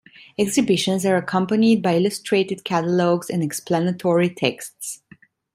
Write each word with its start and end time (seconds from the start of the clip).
Exhibitions 0.39 1.05
are 1.05 1.15
accompanied 1.15 1.83
by 1.83 1.95
illustrated 1.95 2.63
catalogues 2.63 3.29
and 3.29 3.43
explanatory 3.43 4.31
texts. 4.31 5.03